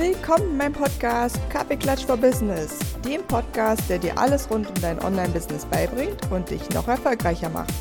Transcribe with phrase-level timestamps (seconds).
[0.00, 4.98] Willkommen in meinem Podcast Kaffeeklatsch for Business, dem Podcast, der dir alles rund um dein
[4.98, 7.74] Online-Business beibringt und dich noch erfolgreicher macht.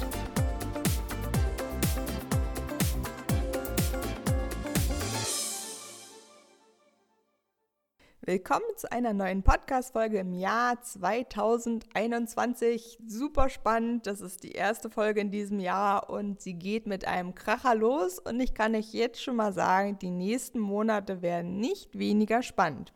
[8.30, 13.00] Willkommen zu einer neuen Podcast-Folge im Jahr 2021.
[13.08, 14.06] Super spannend.
[14.06, 18.20] Das ist die erste Folge in diesem Jahr und sie geht mit einem Kracher los.
[18.20, 22.94] Und ich kann euch jetzt schon mal sagen, die nächsten Monate werden nicht weniger spannend.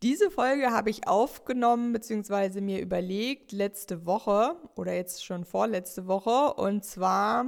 [0.00, 2.62] Diese Folge habe ich aufgenommen bzw.
[2.62, 6.54] mir überlegt letzte Woche oder jetzt schon vorletzte Woche.
[6.54, 7.44] Und zwar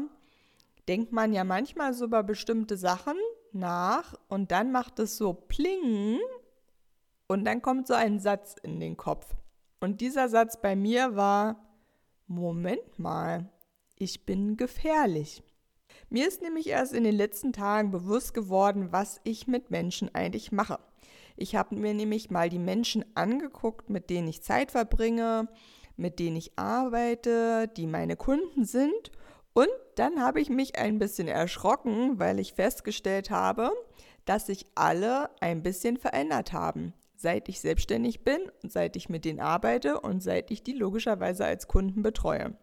[0.88, 3.16] denkt man ja manchmal so über bestimmte Sachen
[3.54, 6.18] nach und dann macht es so pling
[7.26, 9.36] und dann kommt so ein Satz in den Kopf.
[9.80, 11.56] Und dieser Satz bei mir war,
[12.26, 13.50] Moment mal,
[13.96, 15.42] ich bin gefährlich.
[16.08, 20.52] Mir ist nämlich erst in den letzten Tagen bewusst geworden, was ich mit Menschen eigentlich
[20.52, 20.78] mache.
[21.36, 25.48] Ich habe mir nämlich mal die Menschen angeguckt, mit denen ich Zeit verbringe,
[25.96, 29.12] mit denen ich arbeite, die meine Kunden sind
[29.52, 29.68] und
[30.00, 33.70] dann habe ich mich ein bisschen erschrocken, weil ich festgestellt habe,
[34.24, 39.40] dass sich alle ein bisschen verändert haben, seit ich selbstständig bin seit ich mit denen
[39.40, 42.56] arbeite und seit ich die logischerweise als Kunden betreue.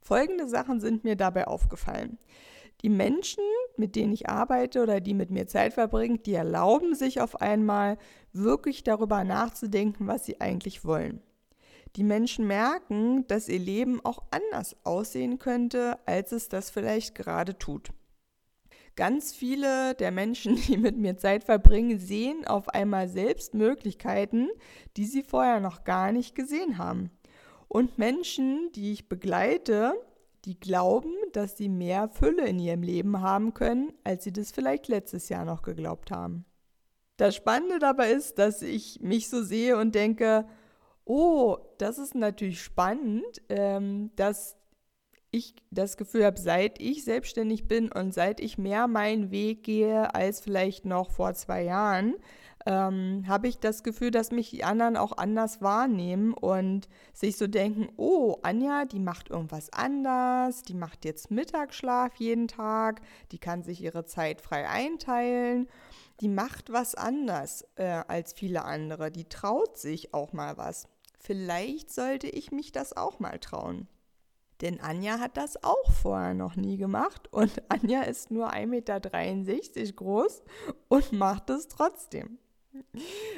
[0.00, 2.18] Folgende Sachen sind mir dabei aufgefallen.
[2.82, 3.42] Die Menschen,
[3.76, 7.98] mit denen ich arbeite oder die mit mir Zeit verbringen, die erlauben sich auf einmal
[8.32, 11.20] wirklich darüber nachzudenken, was sie eigentlich wollen
[11.96, 17.58] die Menschen merken, dass ihr Leben auch anders aussehen könnte, als es das vielleicht gerade
[17.58, 17.90] tut.
[18.96, 24.48] Ganz viele der Menschen, die mit mir Zeit verbringen, sehen auf einmal selbst Möglichkeiten,
[24.96, 27.10] die sie vorher noch gar nicht gesehen haben.
[27.68, 29.94] Und Menschen, die ich begleite,
[30.44, 34.88] die glauben, dass sie mehr Fülle in ihrem Leben haben können, als sie das vielleicht
[34.88, 36.44] letztes Jahr noch geglaubt haben.
[37.16, 40.46] Das Spannende dabei ist, dass ich mich so sehe und denke,
[41.04, 44.56] Oh, das ist natürlich spannend, ähm, dass
[45.30, 50.14] ich das Gefühl habe, seit ich selbstständig bin und seit ich mehr meinen Weg gehe
[50.14, 52.14] als vielleicht noch vor zwei Jahren,
[52.66, 57.48] ähm, habe ich das Gefühl, dass mich die anderen auch anders wahrnehmen und sich so
[57.48, 63.62] denken, oh, Anja, die macht irgendwas anders, die macht jetzt Mittagsschlaf jeden Tag, die kann
[63.62, 65.68] sich ihre Zeit frei einteilen
[66.20, 69.10] die macht was anders äh, als viele andere.
[69.10, 70.88] Die traut sich auch mal was.
[71.24, 73.88] Vielleicht sollte ich mich das auch mal trauen.
[74.60, 79.92] Denn Anja hat das auch vorher noch nie gemacht und Anja ist nur 1,63 Meter
[79.92, 80.42] groß
[80.88, 82.38] und macht es trotzdem.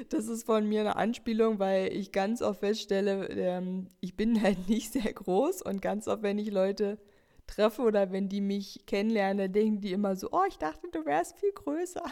[0.08, 4.68] Das ist von mir eine Anspielung, weil ich ganz oft feststelle, ähm, ich bin halt
[4.68, 6.98] nicht sehr groß und ganz oft, wenn ich Leute
[7.46, 11.38] treffe oder wenn die mich kennenlernen, denken die immer so, oh, ich dachte, du wärst
[11.38, 12.02] viel größer.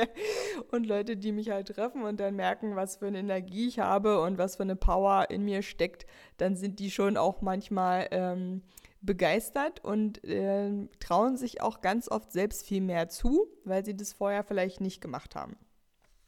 [0.70, 4.20] und Leute, die mich halt treffen und dann merken, was für eine Energie ich habe
[4.22, 6.06] und was für eine Power in mir steckt,
[6.38, 8.62] dann sind die schon auch manchmal ähm,
[9.00, 14.12] begeistert und äh, trauen sich auch ganz oft selbst viel mehr zu, weil sie das
[14.12, 15.56] vorher vielleicht nicht gemacht haben.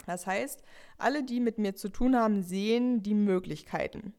[0.07, 0.63] Das heißt,
[0.99, 4.13] alle, die mit mir zu tun haben, sehen die Möglichkeiten.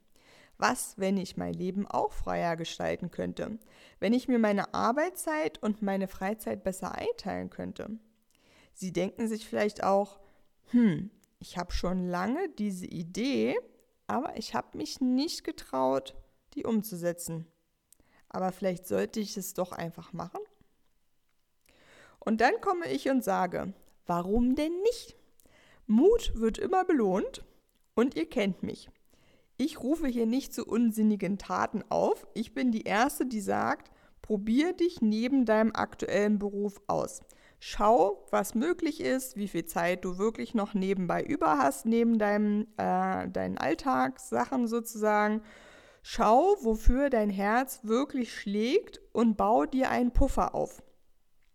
[0.58, 3.60] Was, wenn ich mein Leben auch freier gestalten könnte?
[4.00, 7.90] Wenn ich mir meine Arbeitszeit und meine Freizeit besser einteilen könnte?
[8.74, 10.20] Sie denken sich vielleicht auch,
[10.72, 13.58] hm, ich habe schon lange diese Idee,
[14.08, 16.16] aber ich habe mich nicht getraut,
[16.54, 17.48] die umzusetzen.
[18.30, 20.42] Aber vielleicht sollte ich es doch einfach machen?
[22.20, 23.74] Und dann komme ich und sage,
[24.06, 25.16] warum denn nicht?
[25.86, 27.46] Mut wird immer belohnt
[27.94, 28.90] und ihr kennt mich.
[29.58, 32.28] Ich rufe hier nicht zu unsinnigen Taten auf.
[32.34, 33.90] Ich bin die Erste, die sagt,
[34.22, 37.22] probier dich neben deinem aktuellen Beruf aus.
[37.60, 42.68] Schau, was möglich ist, wie viel Zeit du wirklich noch nebenbei über hast, neben deinem,
[42.78, 45.42] äh, deinen Alltagssachen sozusagen.
[46.04, 50.84] Schau, wofür dein Herz wirklich schlägt und bau dir einen Puffer auf.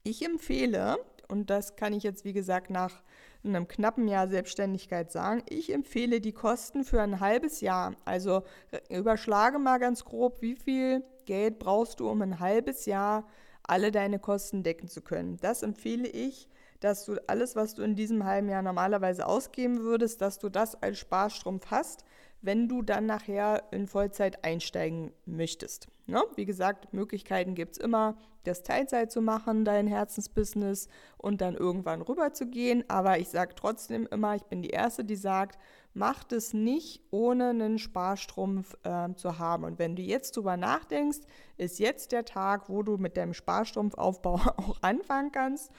[0.02, 0.96] Ich empfehle,
[1.28, 3.02] und das kann ich jetzt wie gesagt nach
[3.42, 7.94] in einem knappen Jahr Selbstständigkeit sagen, ich empfehle die Kosten für ein halbes Jahr.
[8.04, 13.26] Also äh, überschlage mal ganz grob, wie viel Geld brauchst du, um ein halbes Jahr
[13.62, 15.38] alle deine Kosten decken zu können.
[15.40, 16.48] Das empfehle ich,
[16.80, 20.82] dass du alles, was du in diesem halben Jahr normalerweise ausgeben würdest, dass du das
[20.82, 22.04] als Sparstrumpf hast,
[22.42, 25.88] wenn du dann nachher in Vollzeit einsteigen möchtest.
[26.06, 26.22] Ne?
[26.36, 28.16] Wie gesagt, Möglichkeiten gibt es immer.
[28.44, 32.84] Das Teilzeit zu machen, dein Herzensbusiness und dann irgendwann rüber zu gehen.
[32.88, 35.58] Aber ich sage trotzdem immer, ich bin die Erste, die sagt,
[35.92, 39.64] macht es nicht, ohne einen Sparstrumpf äh, zu haben.
[39.64, 41.20] Und wenn du jetzt drüber nachdenkst,
[41.56, 45.70] ist jetzt der Tag, wo du mit deinem Sparstrumpfaufbau auch anfangen kannst.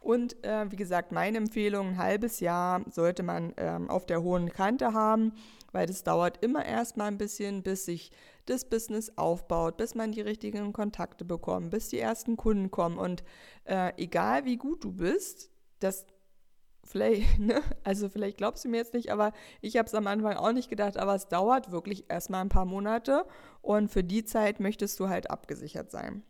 [0.00, 4.50] Und äh, wie gesagt, meine Empfehlung, ein halbes Jahr sollte man ähm, auf der hohen
[4.50, 5.32] Kante haben,
[5.72, 8.10] weil das dauert immer erstmal ein bisschen, bis sich
[8.50, 12.98] das Business aufbaut, bis man die richtigen Kontakte bekommt, bis die ersten Kunden kommen.
[12.98, 13.22] Und
[13.64, 16.06] äh, egal wie gut du bist, das
[16.84, 17.62] vielleicht, ne?
[17.84, 20.68] also vielleicht glaubst du mir jetzt nicht, aber ich habe es am Anfang auch nicht
[20.68, 23.26] gedacht, aber es dauert wirklich erstmal ein paar Monate
[23.62, 26.22] und für die Zeit möchtest du halt abgesichert sein.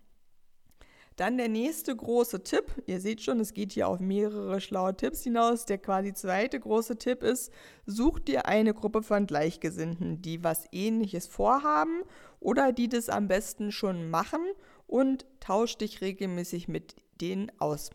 [1.21, 2.83] Dann der nächste große Tipp.
[2.87, 5.67] Ihr seht schon, es geht hier auf mehrere schlaue Tipps hinaus.
[5.67, 7.53] Der quasi zweite große Tipp ist,
[7.85, 12.05] such dir eine Gruppe von Gleichgesinnten, die was ähnliches vorhaben
[12.41, 14.41] oder die das am besten schon machen
[14.87, 17.91] und tausch dich regelmäßig mit denen aus.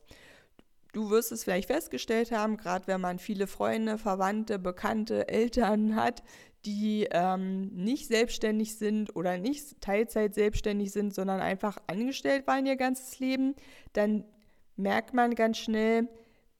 [0.93, 6.21] Du wirst es vielleicht festgestellt haben, gerade wenn man viele Freunde, Verwandte, Bekannte, Eltern hat,
[6.65, 12.75] die ähm, nicht selbstständig sind oder nicht Teilzeit selbstständig sind, sondern einfach angestellt waren ihr
[12.75, 13.55] ganzes Leben,
[13.93, 14.25] dann
[14.75, 16.07] merkt man ganz schnell,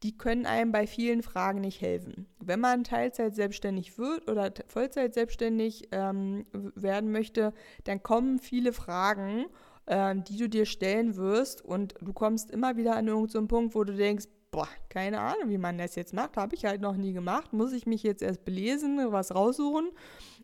[0.04, 2.28] die können einem bei vielen Fragen nicht helfen.
[2.40, 7.54] Wenn man Teilzeit selbstständig wird oder Vollzeit selbstständig ähm, werden möchte,
[7.86, 9.46] dann kommen viele Fragen
[9.88, 13.76] äh, die du dir stellen wirst und du kommst immer wieder an irgendeinen so Punkt,
[13.76, 14.26] wo du denkst,
[14.56, 17.74] boah, keine Ahnung, wie man das jetzt macht, habe ich halt noch nie gemacht, muss
[17.74, 19.90] ich mich jetzt erst belesen, was raussuchen.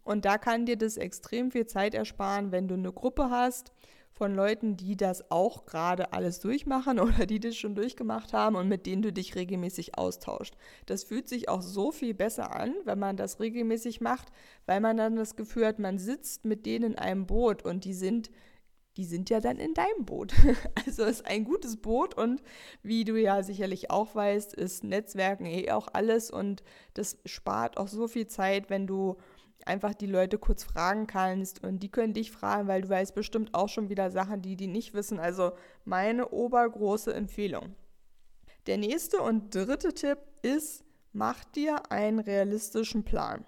[0.04, 3.72] Und da kann dir das extrem viel Zeit ersparen, wenn du eine Gruppe hast
[4.12, 8.68] von Leuten, die das auch gerade alles durchmachen oder die das schon durchgemacht haben und
[8.68, 10.56] mit denen du dich regelmäßig austauscht.
[10.88, 14.28] Das fühlt sich auch so viel besser an, wenn man das regelmäßig macht,
[14.66, 17.94] weil man dann das Gefühl hat, man sitzt mit denen in einem Boot und die
[17.94, 18.30] sind
[18.98, 20.34] die sind ja dann in deinem Boot.
[20.86, 22.42] Also ist ein gutes Boot und
[22.84, 27.88] wie du ja sicherlich auch weißt, ist Netzwerken eh auch alles und das spart auch
[27.88, 29.18] so viel Zeit, wenn du
[29.66, 33.54] einfach die Leute kurz fragen kannst und die können dich fragen, weil du weißt bestimmt
[33.54, 35.20] auch schon wieder Sachen, die die nicht wissen.
[35.20, 35.52] Also
[35.86, 37.76] meine obergroße Empfehlung.
[38.68, 40.84] Der nächste und dritte Tipp ist,
[41.14, 43.46] mach dir einen realistischen Plan.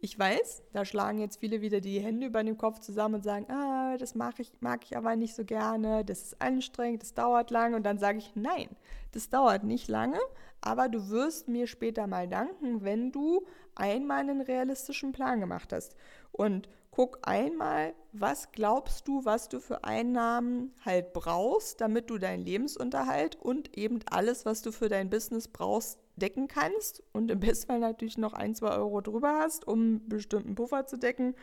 [0.00, 3.50] Ich weiß, da schlagen jetzt viele wieder die Hände über den Kopf zusammen und sagen,
[3.50, 7.50] ah, das mag ich, mag ich aber nicht so gerne, das ist anstrengend, das dauert
[7.50, 7.76] lange.
[7.76, 8.68] Und dann sage ich, nein,
[9.12, 10.18] das dauert nicht lange,
[10.60, 15.94] aber du wirst mir später mal danken, wenn du einmal einen realistischen Plan gemacht hast.
[16.32, 22.44] Und guck einmal, was glaubst du, was du für Einnahmen halt brauchst, damit du deinen
[22.44, 27.78] Lebensunterhalt und eben alles, was du für dein Business brauchst, decken kannst und im Bestfall
[27.78, 31.34] natürlich noch ein, zwei Euro drüber hast, um einen bestimmten Puffer zu decken.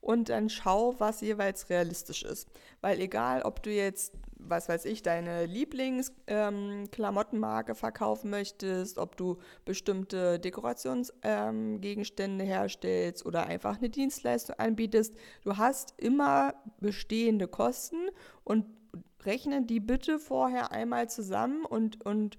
[0.00, 2.48] Und dann schau, was jeweils realistisch ist.
[2.80, 9.38] Weil egal, ob du jetzt, was weiß ich, deine Lieblingsklamottenmarke ähm, verkaufen möchtest, ob du
[9.64, 17.96] bestimmte Dekorationsgegenstände ähm, herstellst oder einfach eine Dienstleistung anbietest, du hast immer bestehende Kosten
[18.44, 18.66] und
[19.24, 22.36] rechne die bitte vorher einmal zusammen und, und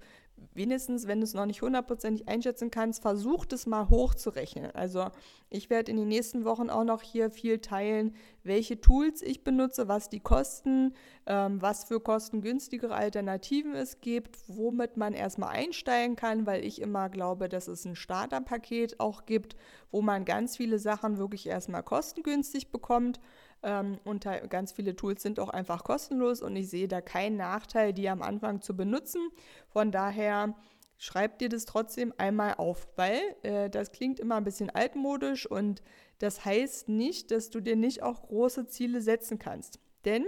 [0.56, 4.70] wenigstens, wenn du es noch nicht hundertprozentig einschätzen kannst, versuch das mal hochzurechnen.
[4.72, 5.10] Also
[5.50, 9.88] ich werde in den nächsten Wochen auch noch hier viel teilen, welche Tools ich benutze,
[9.88, 10.94] was die kosten,
[11.26, 17.08] ähm, was für kostengünstigere Alternativen es gibt, womit man erstmal einsteigen kann, weil ich immer
[17.08, 19.56] glaube, dass es ein Starterpaket auch gibt,
[19.90, 23.20] wo man ganz viele Sachen wirklich erstmal kostengünstig bekommt.
[23.62, 27.92] Ähm, und ganz viele Tools sind auch einfach kostenlos und ich sehe da keinen Nachteil,
[27.92, 29.28] die am Anfang zu benutzen.
[29.68, 30.54] Von daher
[30.98, 35.82] schreib dir das trotzdem einmal auf, weil äh, das klingt immer ein bisschen altmodisch und
[36.18, 39.78] das heißt nicht, dass du dir nicht auch große Ziele setzen kannst.
[40.04, 40.24] Denn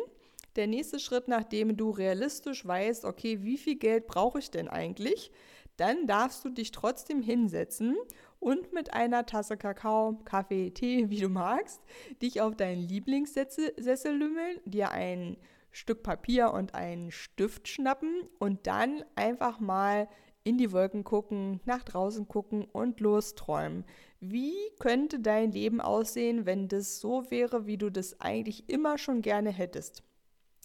[0.56, 5.30] der nächste Schritt, nachdem du realistisch weißt, okay, wie viel Geld brauche ich denn eigentlich,
[5.76, 7.96] dann darfst du dich trotzdem hinsetzen
[8.40, 11.80] und mit einer Tasse Kakao, Kaffee, Tee, wie du magst,
[12.22, 15.36] dich auf deinen Lieblingssessel lümmeln, dir ein
[15.70, 20.08] Stück Papier und einen Stift schnappen und dann einfach mal
[20.44, 23.84] in die Wolken gucken, nach draußen gucken und losträumen.
[24.18, 29.20] Wie könnte dein Leben aussehen, wenn das so wäre, wie du das eigentlich immer schon
[29.20, 30.02] gerne hättest?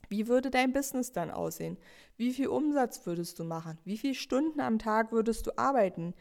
[0.10, 1.78] Wie würde dein Business dann aussehen?
[2.18, 3.78] Wie viel Umsatz würdest du machen?
[3.84, 6.14] Wie viele Stunden am Tag würdest du arbeiten?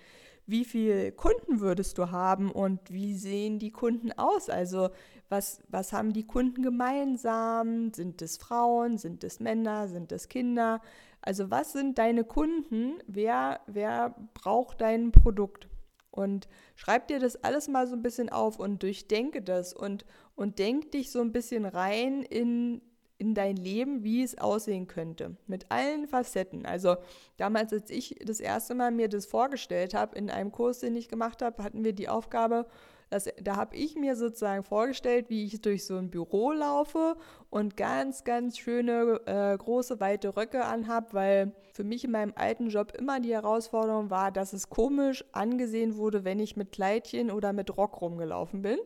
[0.47, 4.49] Wie viele Kunden würdest du haben und wie sehen die Kunden aus?
[4.49, 4.91] Also
[5.29, 7.93] was, was haben die Kunden gemeinsam?
[7.93, 8.99] Sind es Frauen?
[8.99, 9.89] Sind es Männer?
[9.89, 10.81] Sind es Kinder?
[11.23, 12.99] Also was sind deine Kunden?
[13.07, 15.69] Wer, wer braucht dein Produkt?
[16.11, 20.59] Und schreib dir das alles mal so ein bisschen auf und durchdenke das und, und
[20.59, 22.83] denk dich so ein bisschen rein in,
[23.23, 25.37] in dein Leben, wie es aussehen könnte.
[25.47, 26.67] Mit allen Facetten.
[26.67, 26.97] Also
[27.37, 31.09] damals, als ich das erste Mal mir das vorgestellt habe, in einem Kurs, den ich
[31.09, 32.67] gemacht habe, hatten wir die Aufgabe,
[33.11, 37.15] dass, da habe ich mir sozusagen vorgestellt, wie ich durch so ein Büro laufe
[37.49, 42.71] und ganz, ganz schöne, äh, große, weite Röcke anhab, weil für mich in meinem alten
[42.71, 47.53] Job immer die Herausforderung war, dass es komisch angesehen wurde, wenn ich mit Kleidchen oder
[47.53, 48.79] mit Rock rumgelaufen bin.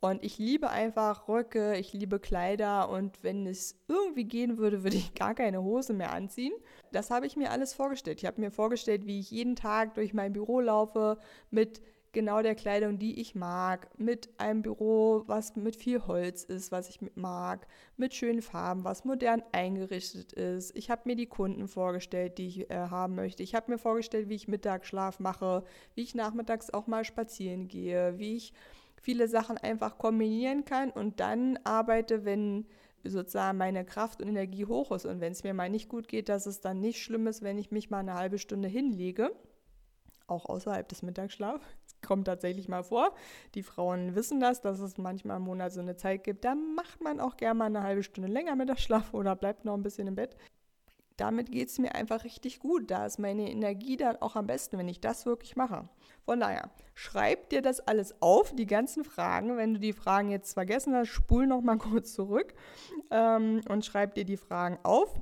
[0.00, 4.96] Und ich liebe einfach Röcke, ich liebe Kleider und wenn es irgendwie gehen würde, würde
[4.96, 6.52] ich gar keine Hose mehr anziehen.
[6.92, 8.20] Das habe ich mir alles vorgestellt.
[8.20, 11.18] Ich habe mir vorgestellt, wie ich jeden Tag durch mein Büro laufe
[11.50, 11.80] mit
[12.12, 16.88] genau der Kleidung, die ich mag, mit einem Büro, was mit viel Holz ist, was
[16.88, 20.76] ich mag, mit schönen Farben, was modern eingerichtet ist.
[20.76, 23.42] Ich habe mir die Kunden vorgestellt, die ich äh, haben möchte.
[23.42, 25.64] Ich habe mir vorgestellt, wie ich Mittagsschlaf mache,
[25.94, 28.52] wie ich nachmittags auch mal spazieren gehe, wie ich
[29.02, 32.66] viele Sachen einfach kombinieren kann und dann arbeite, wenn
[33.04, 36.28] sozusagen meine Kraft und Energie hoch ist und wenn es mir mal nicht gut geht,
[36.28, 39.32] dass es dann nicht schlimm ist, wenn ich mich mal eine halbe Stunde hinlege,
[40.26, 41.64] auch außerhalb des Mittagsschlafs
[42.06, 43.14] kommt tatsächlich mal vor.
[43.54, 47.00] Die Frauen wissen das, dass es manchmal im Monat so eine Zeit gibt, da macht
[47.00, 50.14] man auch gerne mal eine halbe Stunde länger Mittagsschlaf oder bleibt noch ein bisschen im
[50.14, 50.36] Bett.
[51.18, 52.90] Damit geht es mir einfach richtig gut.
[52.90, 55.88] Da ist meine Energie dann auch am besten, wenn ich das wirklich mache.
[56.24, 59.56] Von daher, schreib dir das alles auf, die ganzen Fragen.
[59.56, 62.54] Wenn du die Fragen jetzt vergessen hast, spul noch mal kurz zurück
[63.10, 65.12] ähm, und schreib dir die Fragen auf.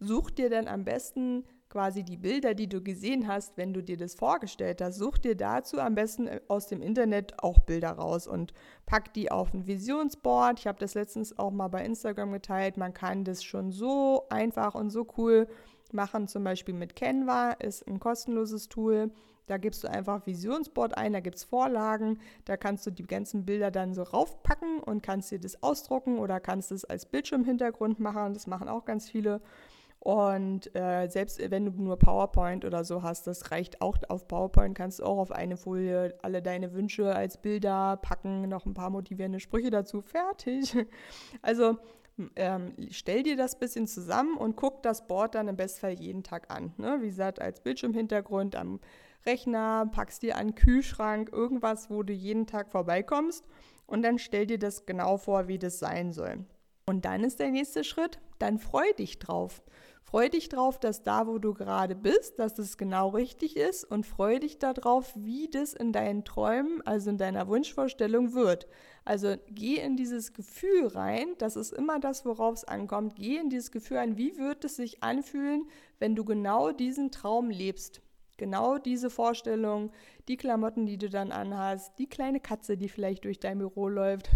[0.00, 3.96] Such dir dann am besten quasi die Bilder, die du gesehen hast, wenn du dir
[3.96, 8.26] das vorgestellt hast, such dir dazu am besten äh, aus dem Internet auch Bilder raus
[8.26, 8.52] und
[8.84, 10.58] pack die auf ein Visionsboard.
[10.60, 12.76] Ich habe das letztens auch mal bei Instagram geteilt.
[12.76, 15.48] Man kann das schon so einfach und so cool
[15.92, 19.10] machen, zum Beispiel mit Canva, ist ein kostenloses Tool.
[19.46, 23.46] Da gibst du einfach Visionsboard ein, da gibt es Vorlagen, da kannst du die ganzen
[23.46, 28.34] Bilder dann so raufpacken und kannst dir das ausdrucken oder kannst es als Bildschirmhintergrund machen.
[28.34, 29.40] Das machen auch ganz viele.
[30.02, 34.76] Und äh, selbst wenn du nur PowerPoint oder so hast, das reicht auch auf PowerPoint,
[34.76, 38.90] kannst du auch auf eine Folie alle deine Wünsche als Bilder packen, noch ein paar
[38.90, 40.76] motivierende Sprüche dazu, fertig.
[41.40, 41.78] Also
[42.34, 46.50] ähm, stell dir das bisschen zusammen und guck das Board dann im Bestfall jeden Tag
[46.50, 46.74] an.
[46.78, 46.98] Ne?
[47.00, 48.80] Wie gesagt, als Bildschirmhintergrund am
[49.24, 53.44] Rechner, packst dir einen Kühlschrank, irgendwas, wo du jeden Tag vorbeikommst
[53.86, 56.44] und dann stell dir das genau vor, wie das sein soll.
[56.86, 59.62] Und dann ist der nächste Schritt, dann freu dich drauf.
[60.02, 64.04] Freu dich drauf, dass da, wo du gerade bist, dass es genau richtig ist und
[64.04, 68.66] freu dich darauf, wie das in deinen Träumen, also in deiner Wunschvorstellung wird.
[69.04, 73.14] Also geh in dieses Gefühl rein, das ist immer das, worauf es ankommt.
[73.16, 75.68] Geh in dieses Gefühl rein, wie wird es sich anfühlen,
[75.98, 78.02] wenn du genau diesen Traum lebst.
[78.36, 79.92] Genau diese Vorstellung,
[80.26, 84.30] die Klamotten, die du dann anhast, die kleine Katze, die vielleicht durch dein Büro läuft,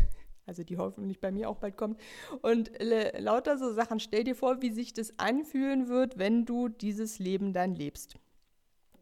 [0.47, 2.01] also die hoffentlich bei mir auch bald kommt.
[2.43, 2.71] Und
[3.19, 7.53] lauter so Sachen, stell dir vor, wie sich das anfühlen wird, wenn du dieses Leben
[7.53, 8.17] dann lebst.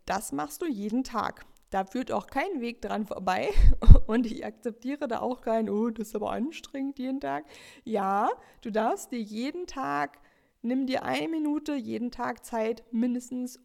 [0.07, 1.47] Das machst du jeden Tag.
[1.71, 3.51] Da führt auch kein Weg dran vorbei.
[4.07, 7.47] Und ich akzeptiere da auch kein, oh, das ist aber anstrengend jeden Tag.
[7.85, 10.19] Ja, du darfst dir jeden Tag,
[10.63, 13.61] nimm dir eine Minute jeden Tag Zeit, mindestens.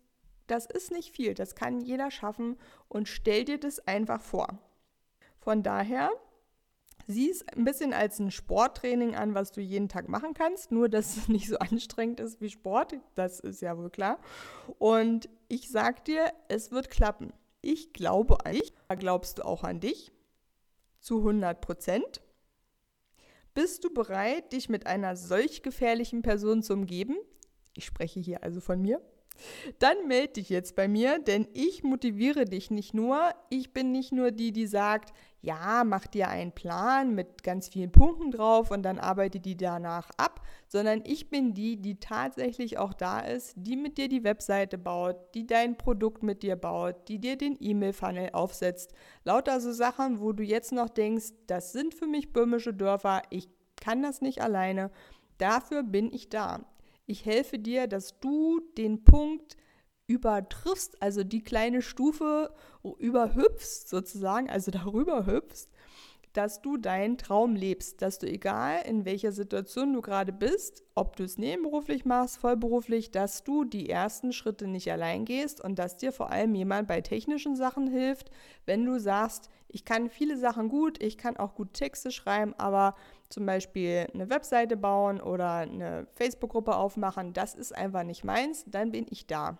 [0.47, 2.57] Das ist nicht viel, das kann jeder schaffen
[2.87, 4.57] und stell dir das einfach vor.
[5.37, 6.09] Von daher
[7.11, 10.89] Sieh es ein bisschen als ein Sporttraining an, was du jeden Tag machen kannst, nur
[10.89, 14.19] dass es nicht so anstrengend ist wie Sport, das ist ja wohl klar.
[14.77, 17.33] Und ich sag dir, es wird klappen.
[17.61, 20.11] Ich glaube an dich, glaubst du auch an dich?
[20.99, 22.21] Zu 100 Prozent.
[23.55, 27.17] Bist du bereit, dich mit einer solch gefährlichen Person zu umgeben?
[27.73, 29.01] Ich spreche hier also von mir.
[29.79, 33.19] Dann melde dich jetzt bei mir, denn ich motiviere dich nicht nur.
[33.49, 37.91] Ich bin nicht nur die, die sagt, ja, mach dir einen Plan mit ganz vielen
[37.91, 42.93] Punkten drauf und dann arbeite die danach ab, sondern ich bin die, die tatsächlich auch
[42.93, 47.19] da ist, die mit dir die Webseite baut, die dein Produkt mit dir baut, die
[47.19, 48.93] dir den E-Mail-Funnel aufsetzt.
[49.23, 53.47] Lauter so Sachen, wo du jetzt noch denkst, das sind für mich böhmische Dörfer, ich
[53.77, 54.91] kann das nicht alleine.
[55.37, 56.65] Dafür bin ich da.
[57.09, 59.57] Ich helfe dir, dass du den Punkt
[60.05, 62.53] übertriffst, also die kleine Stufe
[62.99, 65.69] überhüpfst sozusagen, also darüber hüpfst,
[66.39, 71.17] dass du deinen Traum lebst, dass du egal in welcher Situation du gerade bist, ob
[71.17, 75.97] du es nebenberuflich machst, vollberuflich, dass du die ersten Schritte nicht allein gehst und dass
[75.97, 78.31] dir vor allem jemand bei technischen Sachen hilft,
[78.65, 82.95] wenn du sagst, ich kann viele Sachen gut, ich kann auch gut Texte schreiben, aber
[83.27, 88.93] zum Beispiel eine Webseite bauen oder eine Facebook-Gruppe aufmachen, das ist einfach nicht meins, dann
[88.93, 89.57] bin ich da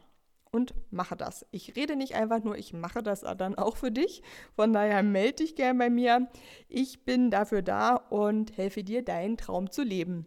[0.51, 1.45] und mache das.
[1.51, 4.23] Ich rede nicht einfach nur, ich mache das dann auch für dich.
[4.55, 6.27] Von daher melde dich gern bei mir.
[6.67, 10.25] Ich bin dafür da und helfe dir, deinen Traum zu leben.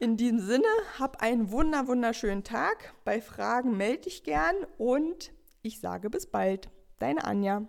[0.00, 0.66] In diesem Sinne,
[0.98, 2.92] hab einen wunder wunderschönen Tag.
[3.04, 6.70] Bei Fragen melde dich gern und ich sage bis bald.
[6.98, 7.62] Deine Anja.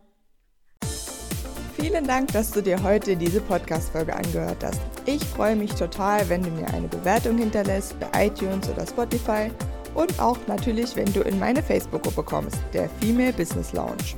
[1.75, 4.81] Vielen Dank, dass du dir heute diese Podcast-Folge angehört hast.
[5.05, 9.51] Ich freue mich total, wenn du mir eine Bewertung hinterlässt bei iTunes oder Spotify
[9.95, 14.15] und auch natürlich, wenn du in meine Facebook-Gruppe kommst, der Female Business Lounge.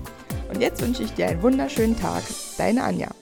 [0.50, 2.24] Und jetzt wünsche ich dir einen wunderschönen Tag.
[2.58, 3.15] Deine Anja.